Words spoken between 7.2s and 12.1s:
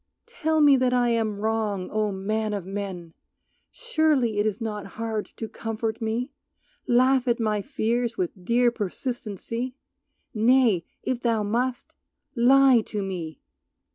at my fears with dear persistency, Nay, if thou must,